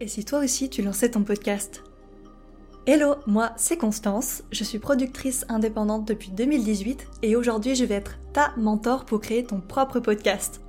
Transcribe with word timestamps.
Et 0.00 0.06
si 0.06 0.24
toi 0.24 0.38
aussi 0.40 0.70
tu 0.70 0.82
lançais 0.82 1.10
ton 1.10 1.22
podcast 1.24 1.82
Hello, 2.86 3.16
moi 3.26 3.50
c'est 3.56 3.76
Constance, 3.76 4.44
je 4.52 4.62
suis 4.62 4.78
productrice 4.78 5.44
indépendante 5.48 6.06
depuis 6.06 6.30
2018 6.30 7.06
et 7.22 7.34
aujourd'hui 7.34 7.74
je 7.74 7.84
vais 7.84 7.96
être 7.96 8.16
ta 8.32 8.52
mentor 8.56 9.04
pour 9.04 9.20
créer 9.20 9.42
ton 9.42 9.60
propre 9.60 9.98
podcast. 9.98 10.60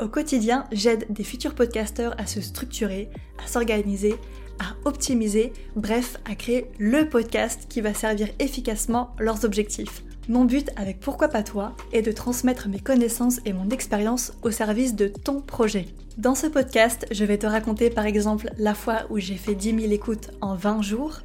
Au 0.00 0.08
quotidien, 0.08 0.64
j'aide 0.72 1.06
des 1.10 1.22
futurs 1.22 1.54
podcasteurs 1.54 2.14
à 2.18 2.26
se 2.26 2.40
structurer, 2.40 3.10
à 3.44 3.46
s'organiser, 3.46 4.14
à 4.58 4.88
optimiser, 4.88 5.52
bref, 5.76 6.16
à 6.24 6.34
créer 6.34 6.70
le 6.78 7.08
podcast 7.08 7.66
qui 7.68 7.80
va 7.82 7.92
servir 7.92 8.28
efficacement 8.38 9.14
leurs 9.18 9.44
objectifs. 9.44 10.02
Mon 10.28 10.44
but 10.44 10.68
avec 10.76 11.00
Pourquoi 11.00 11.28
pas 11.28 11.42
toi 11.42 11.74
est 11.90 12.02
de 12.02 12.12
transmettre 12.12 12.68
mes 12.68 12.80
connaissances 12.80 13.40
et 13.46 13.54
mon 13.54 13.70
expérience 13.70 14.34
au 14.42 14.50
service 14.50 14.94
de 14.94 15.08
ton 15.08 15.40
projet. 15.40 15.86
Dans 16.18 16.34
ce 16.34 16.46
podcast, 16.46 17.06
je 17.10 17.24
vais 17.24 17.38
te 17.38 17.46
raconter 17.46 17.88
par 17.88 18.04
exemple 18.04 18.50
la 18.58 18.74
fois 18.74 19.06
où 19.08 19.18
j'ai 19.18 19.36
fait 19.36 19.54
10 19.54 19.80
000 19.80 19.92
écoutes 19.92 20.32
en 20.42 20.54
20 20.54 20.82
jours, 20.82 21.20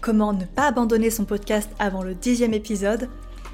comment 0.00 0.32
ne 0.32 0.44
pas 0.44 0.66
abandonner 0.66 1.10
son 1.10 1.26
podcast 1.26 1.70
avant 1.78 2.02
le 2.02 2.14
dixième 2.14 2.52
épisode, 2.52 3.08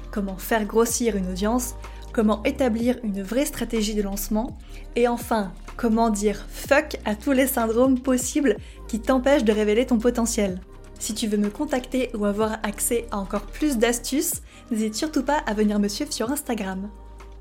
comment 0.09 0.37
faire 0.37 0.65
grossir 0.65 1.15
une 1.15 1.29
audience, 1.29 1.75
comment 2.11 2.41
établir 2.43 2.97
une 3.03 3.21
vraie 3.21 3.45
stratégie 3.45 3.93
de 3.93 4.01
lancement, 4.01 4.57
et 4.95 5.07
enfin, 5.07 5.51
comment 5.75 6.09
dire 6.09 6.43
fuck 6.49 6.97
à 7.05 7.13
tous 7.13 7.33
les 7.33 7.45
syndromes 7.45 7.99
possibles 7.99 8.57
qui 8.87 8.99
t'empêchent 8.99 9.43
de 9.43 9.53
révéler 9.53 9.85
ton 9.85 9.99
potentiel. 9.99 10.59
Si 10.99 11.13
tu 11.13 11.27
veux 11.27 11.37
me 11.37 11.49
contacter 11.49 12.09
ou 12.15 12.25
avoir 12.25 12.53
accès 12.63 13.05
à 13.11 13.17
encore 13.17 13.45
plus 13.45 13.77
d'astuces, 13.77 14.41
n'hésite 14.71 14.95
surtout 14.95 15.23
pas 15.23 15.37
à 15.45 15.53
venir 15.53 15.79
me 15.79 15.87
suivre 15.87 16.11
sur 16.11 16.31
Instagram. 16.31 16.89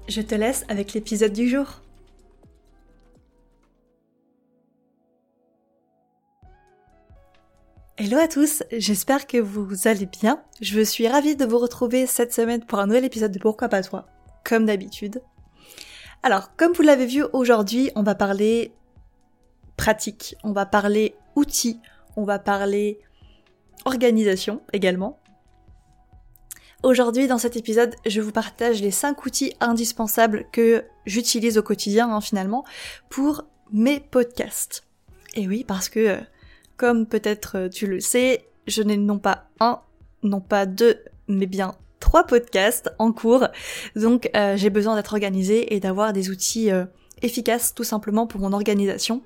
Je 0.09 0.21
te 0.21 0.35
laisse 0.35 0.65
avec 0.69 0.93
l'épisode 0.93 1.33
du 1.33 1.49
jour. 1.49 1.67
Hello 7.99 8.19
à 8.19 8.29
tous, 8.29 8.63
j'espère 8.73 9.27
que 9.27 9.39
vous 9.39 9.89
allez 9.89 10.05
bien. 10.05 10.43
Je 10.61 10.83
suis 10.83 11.09
ravie 11.09 11.35
de 11.35 11.47
vous 11.47 11.59
retrouver 11.59 12.07
cette 12.07 12.35
semaine 12.35 12.63
pour 12.63 12.79
un 12.79 12.87
nouvel 12.87 13.07
épisode 13.07 13.33
de 13.33 13.39
Pourquoi 13.39 13.71
pas 13.71 13.83
toi, 13.83 14.07
comme 14.45 14.67
d'habitude. 14.67 15.23
Alors, 16.23 16.55
comme 16.57 16.75
vous 16.75 16.83
l'avez 16.83 17.07
vu 17.07 17.25
aujourd'hui, 17.33 17.91
on 17.97 18.03
va 18.03 18.15
parler 18.15 18.75
pratique, 19.79 20.37
on 20.45 20.53
va 20.53 20.67
parler 20.67 21.15
outils, 21.37 21.81
on 22.17 22.25
va 22.25 22.39
parler 22.39 23.01
organisation 23.85 24.63
également. 24.73 25.19
Aujourd'hui, 26.83 27.27
dans 27.27 27.39
cet 27.39 27.57
épisode, 27.57 27.95
je 28.07 28.21
vous 28.21 28.33
partage 28.33 28.81
les 28.81 28.91
5 28.91 29.25
outils 29.27 29.55
indispensables 29.61 30.45
que 30.53 30.85
j'utilise 31.07 31.59
au 31.59 31.63
quotidien, 31.63 32.11
hein, 32.11 32.21
finalement, 32.21 32.65
pour 33.09 33.45
mes 33.73 33.99
podcasts. 33.99 34.85
Et 35.35 35.49
oui, 35.49 35.65
parce 35.67 35.89
que, 35.89 36.01
euh, 36.01 36.21
comme 36.77 37.07
peut-être 37.07 37.57
euh, 37.57 37.69
tu 37.69 37.87
le 37.87 38.01
sais, 38.01 38.47
je 38.67 38.83
n'ai 38.83 38.97
non 38.97 39.19
pas 39.19 39.49
un, 39.59 39.81
non 40.23 40.41
pas 40.41 40.67
deux, 40.67 40.99
mais 41.29 41.47
bien 41.47 41.75
trois 41.99 42.25
podcasts 42.25 42.91
en 42.99 43.11
cours. 43.11 43.49
Donc, 43.97 44.31
euh, 44.37 44.57
j'ai 44.57 44.71
besoin 44.71 44.95
d'être 44.95 45.13
organisée 45.13 45.75
et 45.75 45.81
d'avoir 45.81 46.13
des 46.13 46.31
outils 46.31 46.71
efficaces, 47.21 47.75
tout 47.75 47.85
simplement, 47.85 48.29
pour 48.29 48.41
mon 48.41 48.53
organisation. 48.53 49.23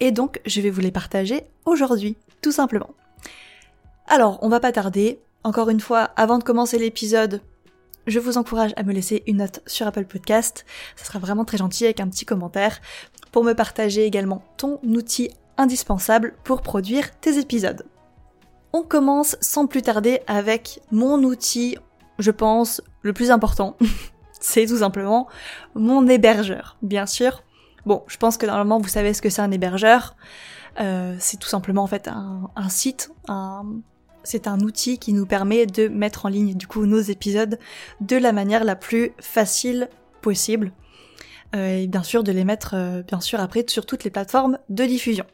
Et 0.00 0.10
donc, 0.10 0.40
je 0.46 0.60
vais 0.62 0.70
vous 0.70 0.80
les 0.80 0.90
partager 0.90 1.42
aujourd'hui, 1.66 2.16
tout 2.40 2.52
simplement. 2.52 2.94
Alors, 4.06 4.38
on 4.42 4.48
va 4.48 4.60
pas 4.60 4.72
tarder. 4.72 5.20
Encore 5.44 5.70
une 5.70 5.80
fois, 5.80 6.10
avant 6.16 6.38
de 6.38 6.44
commencer 6.44 6.78
l'épisode, 6.78 7.40
je 8.06 8.18
vous 8.18 8.36
encourage 8.36 8.72
à 8.76 8.82
me 8.82 8.92
laisser 8.92 9.22
une 9.26 9.38
note 9.38 9.60
sur 9.66 9.86
Apple 9.86 10.04
Podcast. 10.04 10.66
Ça 10.94 11.06
sera 11.06 11.18
vraiment 11.18 11.44
très 11.44 11.56
gentil 11.56 11.84
avec 11.84 12.00
un 12.00 12.08
petit 12.08 12.26
commentaire 12.26 12.80
pour 13.32 13.44
me 13.44 13.54
partager 13.54 14.04
également 14.04 14.42
ton 14.56 14.78
outil 14.84 15.30
indispensable 15.56 16.34
pour 16.44 16.60
produire 16.60 17.18
tes 17.20 17.38
épisodes. 17.38 17.86
On 18.72 18.82
commence 18.82 19.36
sans 19.40 19.66
plus 19.66 19.82
tarder 19.82 20.20
avec 20.26 20.80
mon 20.90 21.22
outil, 21.22 21.78
je 22.18 22.30
pense, 22.30 22.82
le 23.02 23.12
plus 23.12 23.30
important. 23.30 23.76
c'est 24.40 24.66
tout 24.66 24.78
simplement 24.78 25.28
mon 25.74 26.06
hébergeur, 26.06 26.76
bien 26.82 27.06
sûr. 27.06 27.42
Bon, 27.86 28.02
je 28.06 28.16
pense 28.18 28.36
que 28.36 28.46
normalement 28.46 28.80
vous 28.80 28.88
savez 28.88 29.14
ce 29.14 29.22
que 29.22 29.30
c'est 29.30 29.42
un 29.42 29.50
hébergeur. 29.50 30.16
Euh, 30.80 31.16
c'est 31.20 31.38
tout 31.38 31.48
simplement 31.48 31.84
en 31.84 31.86
fait 31.86 32.08
un, 32.08 32.50
un 32.56 32.68
site, 32.68 33.10
un, 33.28 33.64
c'est 34.24 34.48
un 34.48 34.60
outil 34.60 34.98
qui 34.98 35.12
nous 35.12 35.26
permet 35.26 35.66
de 35.66 35.88
mettre 35.88 36.26
en 36.26 36.28
ligne 36.28 36.54
du 36.54 36.66
coup 36.66 36.86
nos 36.86 37.00
épisodes 37.00 37.58
de 38.00 38.16
la 38.16 38.32
manière 38.32 38.64
la 38.64 38.76
plus 38.76 39.12
facile 39.20 39.88
possible. 40.20 40.72
Euh, 41.54 41.82
et 41.82 41.86
bien 41.86 42.02
sûr 42.02 42.24
de 42.24 42.32
les 42.32 42.44
mettre 42.44 42.74
euh, 42.74 43.02
bien 43.02 43.20
sûr 43.20 43.40
après 43.40 43.64
sur 43.68 43.86
toutes 43.86 44.04
les 44.04 44.10
plateformes 44.10 44.58
de 44.70 44.84
diffusion. 44.84 45.24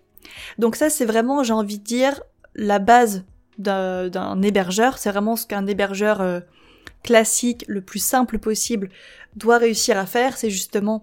Donc 0.58 0.76
ça 0.76 0.90
c'est 0.90 1.06
vraiment 1.06 1.42
j'ai 1.42 1.52
envie 1.52 1.78
de 1.78 1.84
dire 1.84 2.20
la 2.54 2.78
base 2.78 3.24
d'un 3.58 4.40
hébergeur, 4.42 4.96
c'est 4.96 5.10
vraiment 5.10 5.36
ce 5.36 5.46
qu'un 5.46 5.66
hébergeur 5.66 6.20
euh, 6.20 6.40
classique 7.02 7.64
le 7.68 7.82
plus 7.82 7.98
simple 7.98 8.38
possible 8.38 8.88
doit 9.36 9.58
réussir 9.58 9.98
à 9.98 10.06
faire, 10.06 10.36
c'est 10.36 10.50
justement 10.50 11.02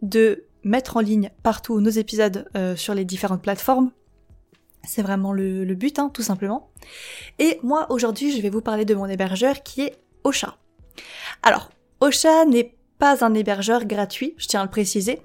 de 0.00 0.44
mettre 0.64 0.96
en 0.96 1.00
ligne 1.00 1.30
partout 1.42 1.80
nos 1.80 1.90
épisodes 1.90 2.48
sur 2.76 2.94
les 2.94 3.04
différentes 3.04 3.42
plateformes 3.42 3.90
c'est 4.88 5.02
vraiment 5.02 5.32
le, 5.32 5.74
but, 5.74 5.98
hein, 5.98 6.10
tout 6.12 6.22
simplement. 6.22 6.70
Et 7.38 7.60
moi, 7.62 7.86
aujourd'hui, 7.90 8.34
je 8.34 8.40
vais 8.40 8.48
vous 8.48 8.62
parler 8.62 8.84
de 8.84 8.94
mon 8.94 9.06
hébergeur 9.06 9.62
qui 9.62 9.82
est 9.82 9.96
Ocha. 10.24 10.56
Alors, 11.42 11.70
Ocha 12.00 12.46
n'est 12.46 12.74
pas 12.98 13.24
un 13.24 13.34
hébergeur 13.34 13.84
gratuit, 13.84 14.34
je 14.38 14.46
tiens 14.46 14.60
à 14.60 14.64
le 14.64 14.70
préciser. 14.70 15.20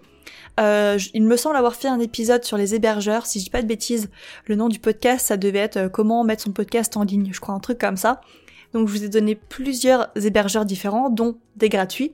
Euh, 0.59 0.99
il 1.13 1.23
me 1.23 1.37
semble 1.37 1.55
avoir 1.55 1.75
fait 1.75 1.87
un 1.87 1.99
épisode 1.99 2.43
sur 2.43 2.57
les 2.57 2.75
hébergeurs, 2.75 3.25
si 3.25 3.39
je 3.39 3.45
dis 3.45 3.49
pas 3.49 3.61
de 3.61 3.67
bêtises, 3.67 4.09
le 4.45 4.55
nom 4.55 4.67
du 4.67 4.79
podcast, 4.79 5.27
ça 5.27 5.37
devait 5.37 5.59
être 5.59 5.77
euh, 5.77 5.89
comment 5.89 6.23
mettre 6.23 6.43
son 6.43 6.51
podcast 6.51 6.95
en 6.97 7.03
ligne, 7.03 7.29
je 7.33 7.39
crois 7.39 7.55
un 7.55 7.59
truc 7.59 7.79
comme 7.79 7.97
ça. 7.97 8.21
Donc 8.73 8.87
je 8.87 8.93
vous 8.93 9.03
ai 9.03 9.09
donné 9.09 9.35
plusieurs 9.35 10.09
hébergeurs 10.15 10.65
différents, 10.65 11.09
dont 11.09 11.37
des 11.55 11.69
gratuits. 11.69 12.13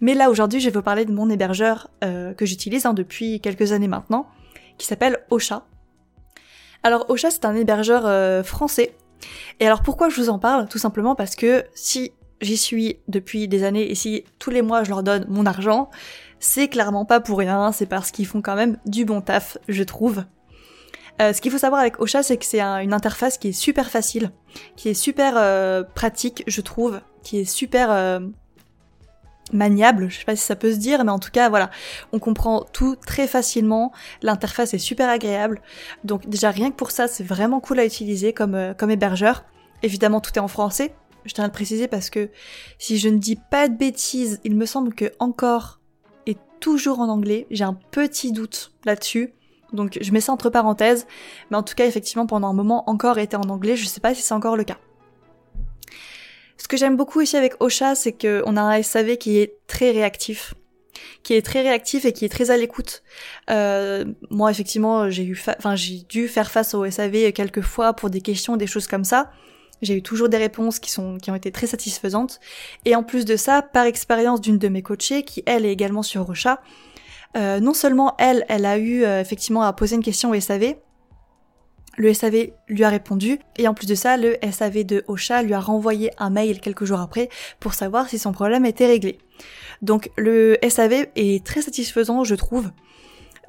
Mais 0.00 0.14
là 0.14 0.30
aujourd'hui, 0.30 0.60
je 0.60 0.66
vais 0.68 0.74
vous 0.74 0.82
parler 0.82 1.04
de 1.04 1.12
mon 1.12 1.30
hébergeur 1.30 1.88
euh, 2.04 2.34
que 2.34 2.44
j'utilise 2.44 2.86
hein, 2.86 2.92
depuis 2.92 3.40
quelques 3.40 3.72
années 3.72 3.88
maintenant, 3.88 4.26
qui 4.76 4.86
s'appelle 4.86 5.20
Ocha. 5.30 5.64
Alors 6.82 7.06
Ocha 7.08 7.30
c'est 7.30 7.44
un 7.44 7.54
hébergeur 7.54 8.02
euh, 8.06 8.42
français. 8.42 8.94
Et 9.60 9.66
alors 9.66 9.82
pourquoi 9.82 10.08
je 10.08 10.16
vous 10.20 10.28
en 10.28 10.38
parle? 10.38 10.68
Tout 10.68 10.78
simplement 10.78 11.14
parce 11.14 11.34
que 11.34 11.64
si 11.74 12.12
j'y 12.40 12.56
suis 12.56 12.98
depuis 13.08 13.48
des 13.48 13.64
années 13.64 13.90
et 13.90 13.94
si 13.94 14.24
tous 14.38 14.50
les 14.50 14.62
mois 14.62 14.84
je 14.84 14.90
leur 14.90 15.02
donne 15.02 15.26
mon 15.28 15.44
argent, 15.46 15.90
c'est 16.38 16.68
clairement 16.68 17.04
pas 17.04 17.20
pour 17.20 17.38
rien, 17.38 17.72
c'est 17.72 17.86
parce 17.86 18.10
qu'ils 18.10 18.26
font 18.26 18.42
quand 18.42 18.54
même 18.54 18.78
du 18.86 19.04
bon 19.04 19.20
taf, 19.20 19.58
je 19.68 19.82
trouve. 19.82 20.24
Euh, 21.20 21.32
ce 21.32 21.40
qu'il 21.40 21.50
faut 21.50 21.58
savoir 21.58 21.80
avec 21.80 22.00
Ocha, 22.00 22.22
c'est 22.22 22.36
que 22.36 22.44
c'est 22.44 22.60
une 22.60 22.92
interface 22.92 23.38
qui 23.38 23.48
est 23.48 23.52
super 23.52 23.90
facile, 23.90 24.30
qui 24.76 24.88
est 24.88 24.94
super 24.94 25.34
euh, 25.36 25.82
pratique, 25.82 26.44
je 26.46 26.60
trouve, 26.60 27.00
qui 27.24 27.40
est 27.40 27.44
super 27.44 27.88
maniable, 29.52 30.08
je 30.08 30.18
sais 30.18 30.24
pas 30.24 30.36
si 30.36 30.44
ça 30.44 30.56
peut 30.56 30.72
se 30.72 30.78
dire, 30.78 31.04
mais 31.04 31.10
en 31.10 31.18
tout 31.18 31.30
cas 31.30 31.48
voilà, 31.48 31.70
on 32.12 32.18
comprend 32.18 32.64
tout 32.72 32.96
très 32.96 33.26
facilement, 33.26 33.92
l'interface 34.22 34.74
est 34.74 34.78
super 34.78 35.08
agréable, 35.08 35.60
donc 36.04 36.28
déjà 36.28 36.50
rien 36.50 36.70
que 36.70 36.76
pour 36.76 36.90
ça 36.90 37.08
c'est 37.08 37.24
vraiment 37.24 37.60
cool 37.60 37.78
à 37.80 37.84
utiliser 37.84 38.32
comme, 38.32 38.54
euh, 38.54 38.74
comme 38.74 38.90
hébergeur. 38.90 39.44
Évidemment 39.82 40.20
tout 40.20 40.32
est 40.34 40.40
en 40.40 40.48
français, 40.48 40.94
je 41.24 41.34
tiens 41.34 41.44
à 41.44 41.46
le 41.46 41.52
préciser 41.52 41.88
parce 41.88 42.10
que 42.10 42.30
si 42.78 42.98
je 42.98 43.08
ne 43.08 43.18
dis 43.18 43.36
pas 43.36 43.68
de 43.68 43.76
bêtises, 43.76 44.40
il 44.44 44.56
me 44.56 44.66
semble 44.66 44.94
que 44.94 45.12
encore 45.18 45.80
est 46.26 46.38
toujours 46.60 47.00
en 47.00 47.08
anglais, 47.08 47.46
j'ai 47.50 47.64
un 47.64 47.74
petit 47.90 48.32
doute 48.32 48.72
là-dessus. 48.84 49.34
Donc 49.72 49.98
je 50.00 50.12
mets 50.12 50.20
ça 50.22 50.32
entre 50.32 50.48
parenthèses, 50.48 51.06
mais 51.50 51.58
en 51.58 51.62
tout 51.62 51.74
cas 51.74 51.84
effectivement 51.84 52.26
pendant 52.26 52.48
un 52.48 52.54
moment 52.54 52.88
encore 52.88 53.18
était 53.18 53.36
en 53.36 53.50
anglais, 53.50 53.76
je 53.76 53.86
sais 53.86 54.00
pas 54.00 54.14
si 54.14 54.22
c'est 54.22 54.32
encore 54.32 54.56
le 54.56 54.64
cas. 54.64 54.78
Ce 56.58 56.68
que 56.68 56.76
j'aime 56.76 56.96
beaucoup 56.96 57.20
ici 57.20 57.36
avec 57.36 57.54
Ocha, 57.60 57.94
c'est 57.94 58.12
qu'on 58.12 58.56
a 58.56 58.62
un 58.62 58.82
SAV 58.82 59.16
qui 59.16 59.38
est 59.38 59.54
très 59.66 59.90
réactif 59.90 60.54
qui 61.22 61.34
est 61.34 61.42
très 61.42 61.62
réactif 61.62 62.04
et 62.04 62.12
qui 62.12 62.24
est 62.24 62.28
très 62.28 62.50
à 62.50 62.56
l'écoute. 62.56 63.02
Euh, 63.50 64.04
moi, 64.30 64.50
effectivement, 64.50 65.10
j'ai 65.10 65.24
eu, 65.24 65.38
enfin, 65.58 65.76
j'ai 65.76 65.98
dû 66.08 66.28
faire 66.28 66.50
face 66.50 66.74
au 66.74 66.88
SAV 66.90 67.32
quelques 67.32 67.60
fois 67.60 67.92
pour 67.92 68.10
des 68.10 68.20
questions, 68.20 68.56
des 68.56 68.66
choses 68.66 68.86
comme 68.86 69.04
ça. 69.04 69.30
J'ai 69.80 69.94
eu 69.94 70.02
toujours 70.02 70.28
des 70.28 70.38
réponses 70.38 70.80
qui 70.80 70.90
sont, 70.90 71.18
qui 71.18 71.30
ont 71.30 71.34
été 71.34 71.52
très 71.52 71.66
satisfaisantes. 71.66 72.40
Et 72.84 72.96
en 72.96 73.02
plus 73.02 73.24
de 73.24 73.36
ça, 73.36 73.62
par 73.62 73.84
expérience 73.84 74.40
d'une 74.40 74.58
de 74.58 74.68
mes 74.68 74.82
coachées, 74.82 75.22
qui 75.22 75.42
elle 75.46 75.64
est 75.64 75.72
également 75.72 76.02
sur 76.02 76.28
Ocha, 76.28 76.60
euh, 77.36 77.60
non 77.60 77.74
seulement 77.74 78.14
elle, 78.18 78.44
elle 78.48 78.64
a 78.64 78.78
eu 78.78 79.04
euh, 79.04 79.20
effectivement 79.20 79.62
à 79.62 79.72
poser 79.72 79.96
une 79.96 80.02
question 80.02 80.30
au 80.30 80.40
SAV, 80.40 80.74
le 81.98 82.14
SAV 82.14 82.52
lui 82.68 82.84
a 82.84 82.88
répondu 82.88 83.38
et 83.56 83.68
en 83.68 83.74
plus 83.74 83.86
de 83.86 83.94
ça, 83.94 84.16
le 84.16 84.36
SAV 84.50 84.84
de 84.84 85.04
Ocha 85.08 85.42
lui 85.42 85.52
a 85.52 85.60
renvoyé 85.60 86.10
un 86.18 86.30
mail 86.30 86.60
quelques 86.60 86.84
jours 86.84 87.00
après 87.00 87.28
pour 87.60 87.74
savoir 87.74 88.08
si 88.08 88.18
son 88.18 88.32
problème 88.32 88.64
était 88.64 88.86
réglé. 88.86 89.18
Donc 89.82 90.10
le 90.16 90.56
SAV 90.66 91.08
est 91.16 91.44
très 91.44 91.60
satisfaisant, 91.60 92.24
je 92.24 92.36
trouve, 92.36 92.70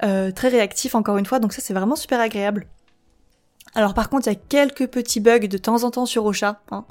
euh, 0.02 0.32
très 0.32 0.48
réactif 0.48 0.94
encore 0.94 1.16
une 1.16 1.26
fois, 1.26 1.38
donc 1.38 1.52
ça 1.52 1.62
c'est 1.62 1.74
vraiment 1.74 1.96
super 1.96 2.20
agréable. 2.20 2.66
Alors 3.74 3.94
par 3.94 4.10
contre, 4.10 4.26
il 4.26 4.32
y 4.32 4.36
a 4.36 4.38
quelques 4.48 4.88
petits 4.88 5.20
bugs 5.20 5.46
de 5.46 5.58
temps 5.58 5.84
en 5.84 5.90
temps 5.90 6.06
sur 6.06 6.24
Ocha. 6.24 6.60
Hein. 6.70 6.84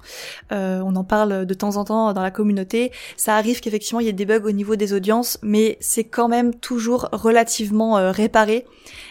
Euh, 0.51 0.81
on 0.85 0.95
en 0.95 1.03
parle 1.03 1.45
de 1.45 1.53
temps 1.53 1.75
en 1.75 1.83
temps 1.83 2.13
dans 2.13 2.21
la 2.21 2.31
communauté. 2.31 2.91
Ça 3.17 3.35
arrive 3.35 3.59
qu'effectivement 3.59 3.99
il 3.99 4.05
y 4.05 4.09
ait 4.09 4.13
des 4.13 4.25
bugs 4.25 4.45
au 4.45 4.51
niveau 4.51 4.75
des 4.75 4.93
audiences, 4.93 5.37
mais 5.41 5.77
c'est 5.81 6.05
quand 6.05 6.29
même 6.29 6.55
toujours 6.55 7.09
relativement 7.11 7.97
euh, 7.97 8.11
réparé. 8.11 8.65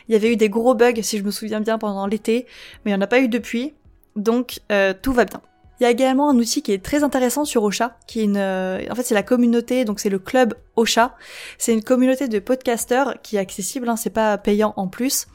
Il 0.09 0.13
y 0.13 0.17
avait 0.17 0.33
eu 0.33 0.37
des 0.37 0.49
gros 0.49 0.75
bugs, 0.75 1.03
si 1.03 1.19
je 1.19 1.25
me 1.25 1.31
souviens 1.31 1.61
bien, 1.61 1.79
pendant 1.79 2.07
l'été, 2.07 2.47
mais 2.85 2.91
il 2.91 2.95
n'y 2.95 2.99
en 2.99 3.05
a 3.05 3.07
pas 3.07 3.21
eu 3.21 3.29
depuis. 3.29 3.75
Donc 4.17 4.61
euh, 4.73 4.95
tout 5.01 5.13
va 5.13 5.27
bien. 5.27 5.43
Il 5.81 5.85
y 5.85 5.87
a 5.87 5.91
également 5.91 6.31
un 6.31 6.37
outil 6.37 6.63
qui 6.63 6.73
est 6.73 6.83
très 6.83 7.05
intéressant 7.05 7.45
sur 7.45 7.63
Ocha, 7.63 7.99
qui 8.09 8.21
est 8.21 8.25
une, 8.25 8.39
en 8.39 8.95
fait 8.97 9.05
c'est 9.05 9.15
la 9.15 9.23
communauté, 9.23 9.85
donc 9.85 10.01
c'est 10.01 10.09
le 10.09 10.19
club 10.19 10.55
Ocha. 10.75 11.15
C'est 11.57 11.73
une 11.73 11.85
communauté 11.85 12.27
de 12.27 12.41
podcasters 12.41 13.23
qui 13.23 13.37
est 13.37 13.39
accessible, 13.39 13.89
hein, 13.89 13.95
c'est 13.95 14.11
pas 14.11 14.39
payant 14.39 14.73
en 14.77 14.89
plus. 14.89 15.29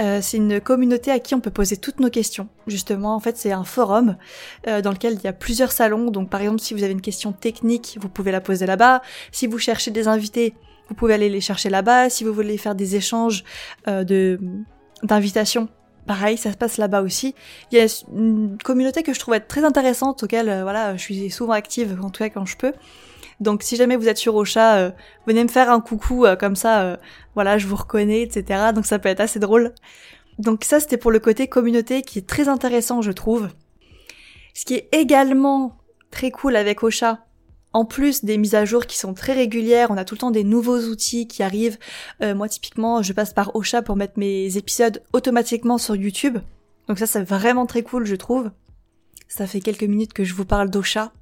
Euh, 0.00 0.20
c'est 0.22 0.36
une 0.38 0.60
communauté 0.60 1.10
à 1.10 1.18
qui 1.18 1.34
on 1.34 1.40
peut 1.40 1.50
poser 1.50 1.76
toutes 1.76 2.00
nos 2.00 2.10
questions. 2.10 2.48
Justement, 2.66 3.14
en 3.14 3.20
fait, 3.20 3.36
c'est 3.36 3.52
un 3.52 3.64
forum 3.64 4.16
euh, 4.66 4.80
dans 4.80 4.90
lequel 4.90 5.14
il 5.14 5.24
y 5.24 5.28
a 5.28 5.32
plusieurs 5.32 5.72
salons. 5.72 6.10
Donc, 6.10 6.30
par 6.30 6.40
exemple, 6.40 6.60
si 6.60 6.74
vous 6.74 6.82
avez 6.82 6.92
une 6.92 7.00
question 7.00 7.32
technique, 7.32 7.98
vous 8.00 8.08
pouvez 8.08 8.32
la 8.32 8.40
poser 8.40 8.66
là-bas. 8.66 9.02
Si 9.30 9.46
vous 9.46 9.58
cherchez 9.58 9.90
des 9.90 10.08
invités, 10.08 10.54
vous 10.88 10.94
pouvez 10.94 11.14
aller 11.14 11.28
les 11.28 11.40
chercher 11.40 11.70
là-bas. 11.70 12.10
Si 12.10 12.24
vous 12.24 12.32
voulez 12.32 12.58
faire 12.58 12.74
des 12.74 12.96
échanges 12.96 13.44
euh, 13.88 14.04
de 14.04 14.40
d'invitations, 15.02 15.68
pareil, 16.06 16.36
ça 16.36 16.52
se 16.52 16.56
passe 16.56 16.76
là-bas 16.76 17.02
aussi. 17.02 17.34
Il 17.72 17.78
y 17.78 17.80
a 17.80 17.86
une 18.14 18.56
communauté 18.62 19.02
que 19.02 19.12
je 19.12 19.18
trouve 19.18 19.34
être 19.34 19.48
très 19.48 19.64
intéressante, 19.64 20.22
auquel 20.22 20.46
voilà, 20.62 20.96
je 20.96 21.02
suis 21.02 21.28
souvent 21.28 21.54
active, 21.54 21.98
en 22.00 22.10
tout 22.10 22.22
cas 22.22 22.30
quand 22.30 22.46
je 22.46 22.56
peux. 22.56 22.72
Donc 23.42 23.64
si 23.64 23.74
jamais 23.76 23.96
vous 23.96 24.08
êtes 24.08 24.18
sur 24.18 24.36
Ocha, 24.36 24.76
euh, 24.76 24.90
venez 25.26 25.42
me 25.42 25.48
faire 25.48 25.70
un 25.70 25.80
coucou 25.80 26.24
euh, 26.24 26.36
comme 26.36 26.54
ça, 26.54 26.82
euh, 26.82 26.96
voilà, 27.34 27.58
je 27.58 27.66
vous 27.66 27.74
reconnais, 27.76 28.22
etc. 28.22 28.70
Donc 28.72 28.86
ça 28.86 28.98
peut 29.00 29.08
être 29.08 29.20
assez 29.20 29.40
drôle. 29.40 29.74
Donc 30.38 30.64
ça 30.64 30.78
c'était 30.78 30.96
pour 30.96 31.10
le 31.10 31.18
côté 31.18 31.48
communauté 31.48 32.02
qui 32.02 32.20
est 32.20 32.26
très 32.26 32.48
intéressant 32.48 33.02
je 33.02 33.10
trouve. 33.10 33.48
Ce 34.54 34.64
qui 34.64 34.74
est 34.74 34.88
également 34.92 35.76
très 36.10 36.30
cool 36.30 36.54
avec 36.56 36.82
Ocha, 36.84 37.26
en 37.72 37.84
plus 37.84 38.24
des 38.24 38.38
mises 38.38 38.54
à 38.54 38.64
jour 38.64 38.86
qui 38.86 38.96
sont 38.96 39.12
très 39.12 39.32
régulières, 39.32 39.90
on 39.90 39.96
a 39.96 40.04
tout 40.04 40.14
le 40.14 40.20
temps 40.20 40.30
des 40.30 40.44
nouveaux 40.44 40.78
outils 40.78 41.26
qui 41.26 41.42
arrivent. 41.42 41.78
moi 42.20 42.48
typiquement 42.48 43.02
je 43.02 43.12
passe 43.12 43.32
par 43.34 43.56
Ocha 43.56 43.82
pour 43.82 43.96
mettre 43.96 44.18
mes 44.18 44.56
épisodes 44.56 45.02
automatiquement 45.12 45.78
sur 45.78 45.96
YouTube. 45.96 46.38
Donc 46.86 46.98
ça 46.98 47.06
c'est 47.06 47.22
vraiment 47.22 47.66
très 47.66 47.82
cool 47.82 48.06
je 48.06 48.16
trouve. 48.16 48.50
Ça 49.28 49.46
fait 49.46 49.60
quelques 49.60 49.82
minutes 49.82 50.12
que 50.12 50.24
je 50.24 50.34
vous 50.34 50.44
parle 50.44 50.70
d'Ocha. 50.70 51.12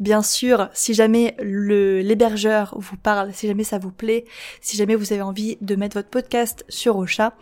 Bien 0.00 0.22
sûr, 0.22 0.68
si 0.72 0.94
jamais 0.94 1.36
l'hébergeur 1.40 2.74
vous 2.78 2.96
parle, 2.96 3.32
si 3.32 3.46
jamais 3.46 3.64
ça 3.64 3.78
vous 3.78 3.92
plaît, 3.92 4.24
si 4.60 4.76
jamais 4.76 4.94
vous 4.94 5.12
avez 5.12 5.22
envie 5.22 5.58
de 5.60 5.76
mettre 5.76 5.96
votre 5.96 6.08
podcast 6.08 6.64
sur 6.68 6.96
Ocha, 6.96 7.34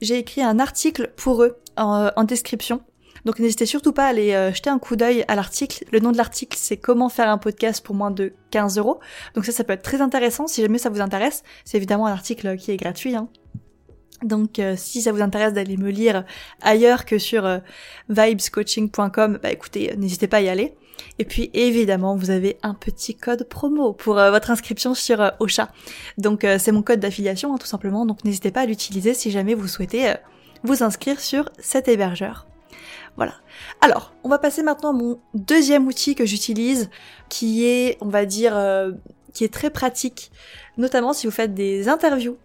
j'ai 0.00 0.18
écrit 0.18 0.42
un 0.42 0.58
article 0.58 1.12
pour 1.16 1.42
eux 1.42 1.56
en, 1.76 2.24
description. 2.24 2.82
Donc 3.24 3.38
n'hésitez 3.38 3.66
surtout 3.66 3.92
pas 3.92 4.06
à 4.06 4.08
aller 4.08 4.34
euh, 4.34 4.52
jeter 4.52 4.70
un 4.70 4.78
coup 4.78 4.94
d'œil 4.94 5.24
à 5.26 5.34
l'article. 5.34 5.84
Le 5.90 5.98
nom 5.98 6.12
de 6.12 6.16
l'article 6.16 6.56
c'est 6.60 6.76
comment 6.76 7.08
faire 7.08 7.28
un 7.28 7.38
podcast 7.38 7.84
pour 7.84 7.94
moins 7.94 8.10
de 8.10 8.34
15 8.50 8.78
euros. 8.78 9.00
Donc 9.34 9.44
ça 9.44 9.52
ça 9.52 9.64
peut 9.64 9.72
être 9.72 9.82
très 9.82 10.00
intéressant 10.00 10.46
si 10.46 10.62
jamais 10.62 10.78
ça 10.78 10.90
vous 10.90 11.00
intéresse. 11.00 11.42
C'est 11.64 11.76
évidemment 11.76 12.06
un 12.06 12.12
article 12.12 12.56
qui 12.56 12.70
est 12.70 12.76
gratuit. 12.76 13.16
Hein. 13.16 13.28
Donc 14.22 14.58
euh, 14.58 14.74
si 14.76 15.02
ça 15.02 15.12
vous 15.12 15.20
intéresse 15.20 15.52
d'aller 15.52 15.76
me 15.76 15.90
lire 15.90 16.24
ailleurs 16.62 17.04
que 17.04 17.18
sur 17.18 17.44
euh, 17.44 17.58
vibescoaching.com, 18.08 19.38
bah 19.42 19.50
écoutez, 19.50 19.94
n'hésitez 19.96 20.28
pas 20.28 20.38
à 20.38 20.42
y 20.42 20.48
aller. 20.48 20.76
Et 21.18 21.24
puis 21.24 21.50
évidemment, 21.54 22.16
vous 22.16 22.30
avez 22.30 22.58
un 22.62 22.74
petit 22.74 23.14
code 23.14 23.44
promo 23.44 23.92
pour 23.92 24.18
euh, 24.18 24.30
votre 24.30 24.50
inscription 24.50 24.94
sur 24.94 25.20
euh, 25.20 25.30
Ocha. 25.40 25.70
Donc 26.18 26.44
euh, 26.44 26.58
c'est 26.58 26.72
mon 26.72 26.82
code 26.82 27.00
d'affiliation 27.00 27.54
hein, 27.54 27.58
tout 27.58 27.66
simplement, 27.66 28.06
donc 28.06 28.24
n'hésitez 28.24 28.50
pas 28.50 28.62
à 28.62 28.66
l'utiliser 28.66 29.14
si 29.14 29.30
jamais 29.30 29.54
vous 29.54 29.68
souhaitez 29.68 30.14
vous 30.62 30.82
inscrire 30.82 31.20
sur 31.20 31.50
cet 31.58 31.88
hébergeur. 31.88 32.46
Voilà. 33.16 33.34
Alors, 33.80 34.14
on 34.24 34.28
va 34.28 34.38
passer 34.38 34.62
maintenant 34.62 34.90
à 34.90 34.92
mon 34.92 35.20
deuxième 35.34 35.86
outil 35.86 36.14
que 36.14 36.26
j'utilise, 36.26 36.90
qui 37.28 37.64
est, 37.64 37.96
on 38.00 38.08
va 38.08 38.26
dire, 38.26 38.54
qui 39.32 39.44
est 39.44 39.52
très 39.52 39.70
pratique, 39.70 40.30
notamment 40.76 41.12
si 41.12 41.26
vous 41.26 41.32
faites 41.32 41.54
des 41.54 41.88
interviews 41.88 42.36